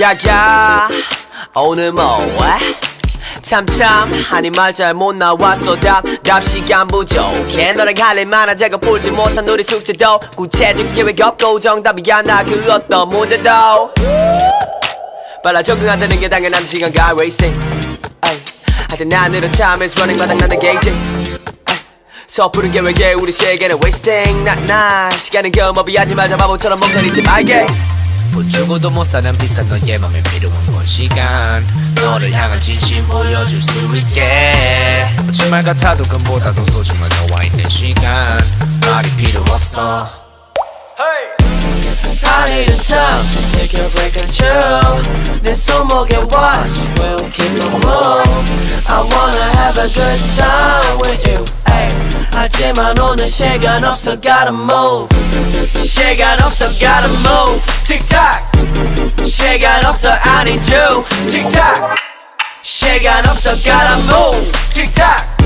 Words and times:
야야. 0.00 0.88
오늘 1.54 1.92
뭐해? 1.92 2.74
참참 3.42 4.12
하니 4.28 4.50
말 4.50 4.72
잘 4.72 4.94
못 4.94 5.14
나왔어. 5.14 5.76
답답 5.78 6.42
시간 6.44 6.86
부족해. 6.86 7.72
너랑 7.74 7.94
할일 7.98 8.26
많아. 8.26 8.54
제가 8.54 8.76
풀지 8.78 9.10
못한 9.10 9.48
우리 9.48 9.62
숙제도 9.62 10.18
구체적 10.36 10.94
계획 10.94 11.20
없고 11.20 11.60
정답이야 11.60 12.22
나 12.22 12.42
그 12.44 12.72
어떤 12.72 13.08
문제도. 13.08 13.92
빨라 15.42 15.62
적응한다는 15.62 16.18
게 16.20 16.28
당연한 16.28 16.64
시간 16.66 16.92
가 16.92 17.08
racing 17.10 17.58
할때 18.88 19.04
난 19.04 19.30
느려 19.32 19.50
참에서 19.50 20.00
running 20.02 20.18
마당 20.20 20.38
나는 20.38 20.58
게이지. 20.58 20.92
섣부른 22.26 22.70
계획에 22.72 23.12
우리 23.14 23.32
시계는 23.32 23.76
wasting. 23.82 24.44
나나 24.44 25.10
시간은 25.10 25.50
겸업이 25.52 25.96
하지 25.96 26.14
말자. 26.14 26.36
바보처럼 26.36 26.78
멍청이지 26.80 27.22
말게 27.22 27.66
돈 28.32 28.48
주고도 28.48 28.90
못 28.90 29.04
사는 29.04 29.32
비싼 29.38 29.68
너의 29.68 29.98
맘에 29.98 30.22
필요한 30.22 30.66
건 30.66 30.84
시간 30.86 31.66
너를 31.96 32.32
향한 32.32 32.60
진심 32.60 33.06
보여줄 33.06 33.60
수 33.60 33.96
있게 33.96 35.08
거짓말 35.16 35.62
같아도 35.62 36.04
금보다도 36.04 36.64
소중한 36.66 37.08
너와 37.28 37.44
있는 37.44 37.68
시간 37.68 38.38
말이 38.86 39.10
필요 39.16 39.40
없어 39.42 40.08
I 42.22 42.44
need 42.50 42.70
a 42.70 42.76
time 42.78 43.28
to 43.28 43.40
take 43.52 43.74
a 43.78 43.88
break 43.90 44.16
and 44.20 44.32
chill 44.32 45.40
내 45.42 45.54
손목에 45.54 46.16
watch 46.16 46.92
will 46.98 47.30
keep 47.32 47.58
the 47.58 47.68
move 47.70 48.60
I 48.88 49.00
wanna 49.02 49.44
have 49.58 49.78
a 49.78 49.88
good 49.88 50.22
time 50.36 50.98
with 51.04 51.26
you. 51.28 51.59
하지만 52.32 52.98
오늘 52.98 53.28
시간 53.28 53.84
없어 53.84 54.12
gotta 54.20 54.48
move. 54.48 55.08
시간 55.84 56.40
없어 56.42 56.68
gotta 56.78 57.10
move. 57.10 57.60
틱탁 57.84 58.52
시간 59.26 59.84
없어 59.84 60.10
I 60.10 60.42
need 60.42 60.74
you. 60.74 61.04
틱탁 61.30 61.94
시간 62.62 63.26
없어 63.28 63.54
gotta 63.56 64.00
move. 64.02 64.52
틱탁 64.70 65.36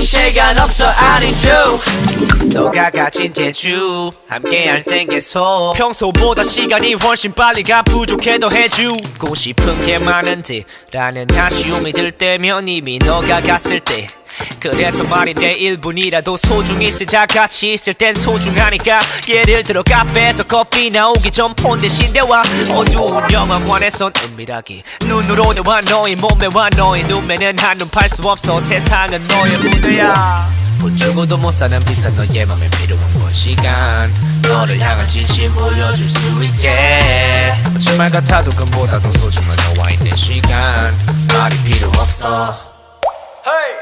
시간 0.00 0.58
없어 0.58 0.86
I 0.86 1.16
need 1.24 1.48
you. 1.48 1.80
너가 2.52 2.90
가진 2.90 3.32
재주 3.32 4.10
함께할 4.28 4.82
땐 4.84 5.08
계속. 5.08 5.74
평소보다 5.76 6.42
시간이 6.44 6.94
훨씬 6.94 7.32
빨리 7.32 7.62
가 7.62 7.82
부족해도 7.82 8.50
해주고 8.50 9.34
싶은 9.34 9.82
게 9.82 9.98
많은데 9.98 10.62
라는 10.92 11.26
아쉬움이 11.36 11.92
들 11.92 12.10
때면 12.12 12.68
이미 12.68 12.98
너가 12.98 13.40
갔을 13.40 13.80
때 13.80 14.06
그래서 14.60 15.02
말인데 15.04 15.56
1분이라도 15.58 16.36
소중히 16.36 16.90
쓰자 16.92 17.24
같이 17.26 17.72
있을 17.74 17.94
땐 17.94 18.14
소중하니까. 18.14 19.00
예를 19.28 19.64
들어 19.64 19.82
카페에서 19.82 20.42
커피 20.44 20.90
나오기 20.90 21.30
전 21.30 21.54
폰 21.54 21.80
대신 21.80 22.12
대화. 22.12 22.42
어두운 22.70 23.22
영화관에선 23.32 24.12
은밀하게 24.24 24.82
눈으로 25.06 25.54
대화. 25.54 25.80
너의 25.80 26.16
몸매와 26.16 26.70
너의 26.76 27.04
눈매는 27.04 27.58
한눈 27.58 27.88
팔 27.88 28.08
수 28.08 28.22
없어. 28.28 28.60
세상은 28.60 29.22
너의 29.24 29.56
무대야. 29.56 30.48
돈 30.80 30.96
주고도 30.96 31.36
못 31.36 31.50
사는 31.50 31.78
비싼 31.84 32.14
너의 32.16 32.46
맘에 32.46 32.68
필요한 32.70 33.20
건 33.20 33.32
시간. 33.32 34.12
너를 34.42 34.78
향한 34.80 35.06
진심 35.08 35.52
보여줄 35.54 36.06
수 36.08 36.42
있게. 36.44 37.54
거짓말 37.64 38.10
같아도 38.10 38.50
금보다도 38.52 39.12
소중한 39.14 39.56
너와 39.74 39.90
있는 39.90 40.14
시간. 40.16 40.94
말이 41.34 41.56
필요 41.64 41.88
없어. 41.98 42.58
I 43.44 43.79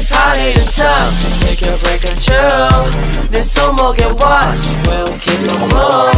need 0.00 0.58
a 0.58 0.64
time 0.70 1.16
to 1.16 1.28
take 1.40 1.62
a 1.62 1.76
break 1.78 2.04
and 2.08 2.18
chill 2.20 2.90
내 3.30 3.42
손목에 3.42 4.04
watch 4.20 4.62
will 4.86 5.12
keep 5.18 5.40
the 5.48 5.56
move 5.72 6.12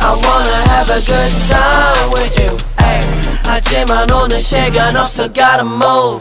I 0.00 0.12
wanna 0.24 0.58
have 0.72 0.90
a 0.90 1.00
good 1.00 1.32
time 1.48 2.10
with 2.16 2.40
you 2.40 2.56
ay. 2.78 3.00
하지만 3.46 4.10
오늘 4.10 4.40
시간 4.40 4.96
없어 4.96 5.28
gotta 5.32 5.64
move 5.64 6.20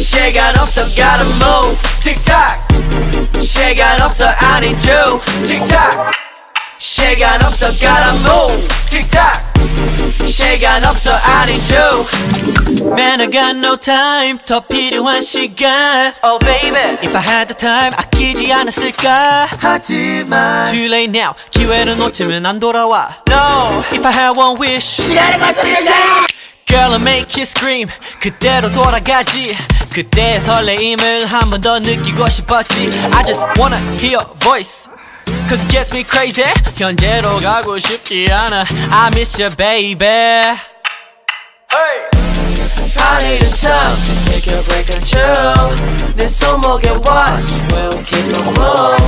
시간 0.00 0.58
없어 0.58 0.84
gotta 0.94 1.26
move 1.40 1.76
틱탁 2.00 2.68
시간 3.42 4.00
없어 4.00 4.26
I 4.26 4.58
need 4.58 4.90
you 4.90 5.20
틱탁 5.46 6.12
시간 6.78 7.42
없어 7.44 7.70
gotta 7.72 8.14
move 8.20 8.68
틱탁 8.86 9.54
시간 10.26 10.84
없어 10.84 11.12
I 11.12 11.44
need 11.44 11.74
you 11.74 12.06
Man 12.96 13.20
I 13.20 13.26
got 13.30 13.56
no 13.56 13.76
time 13.76 14.38
더 14.46 14.60
필요한 14.60 15.22
시간 15.22 16.12
Oh 16.22 16.38
baby 16.38 16.96
If 17.02 17.14
I 17.16 17.22
had 17.22 17.48
the 17.48 17.56
time 17.56 17.92
아끼지 17.96 18.52
않았을까 18.52 19.48
하지만 19.58 20.70
Too 20.70 20.86
late 20.86 21.10
now 21.18 21.34
기회를 21.50 21.96
놓치면 21.96 22.46
안 22.46 22.58
돌아와 22.58 23.08
No 23.28 23.82
If 23.92 24.06
I 24.06 24.12
had 24.12 24.38
one 24.38 24.56
wish 24.60 25.02
시간을 25.02 25.38
가속이자 25.38 26.26
Girl 26.66 26.92
I 26.92 27.00
make 27.00 27.34
you 27.36 27.42
scream 27.42 27.88
그대로 28.20 28.72
돌아가지 28.72 29.54
그때의 29.92 30.40
설레임을 30.40 31.26
한 31.26 31.50
번 31.50 31.60
더 31.60 31.78
느끼고 31.78 32.26
싶었지 32.28 32.90
I 33.12 33.24
just 33.24 33.44
wanna 33.58 33.78
hear 33.98 34.16
your 34.18 34.26
voice 34.38 34.88
Cause 35.48 35.62
it 35.64 35.68
gets 35.68 35.92
me 35.94 36.04
crazy 36.08 36.50
현재로 36.76 37.40
가고 37.40 37.78
싶지 37.78 38.26
않아 38.30 38.64
I 38.90 39.08
miss 39.08 39.40
you 39.40 39.50
baby 39.56 40.06
I 41.70 42.17
need 42.88 43.42
a 43.42 43.50
time 43.56 43.96
to 44.02 44.12
take 44.28 44.46
a 44.48 44.62
break 44.68 44.88
and 44.94 45.04
chill 45.04 45.74
내 46.16 46.28
손목에 46.28 46.90
watch 47.06 47.44
will 47.72 47.96
keep 48.04 48.24
the 48.32 48.42
move 48.58 49.00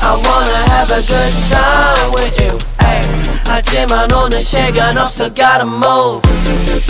I 0.00 0.12
wanna 0.14 0.58
have 0.72 0.90
a 0.92 1.02
good 1.02 1.32
time 1.48 2.10
with 2.16 2.40
you 2.42 2.58
ay. 2.78 3.02
하지만 3.46 4.10
오늘 4.12 4.40
시간 4.40 4.96
없어 4.98 5.32
gotta 5.32 5.62
move 5.62 6.22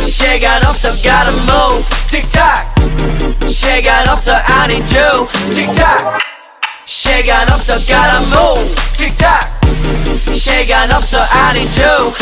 시간 0.06 0.64
없어 0.66 0.92
gotta 1.02 1.32
move 1.48 1.84
틱탁 2.08 2.74
시간 3.48 4.08
없어 4.08 4.34
I 4.34 4.64
need 4.66 4.96
you 4.96 5.26
틱탁 5.54 6.18
시간 6.84 7.50
없어 7.50 7.78
gotta 7.84 8.20
move 8.26 8.74
틱탁 8.92 9.60
시간 10.32 10.92
없어 10.92 11.18
I 11.30 11.50
need 11.52 11.82
you 11.82 12.12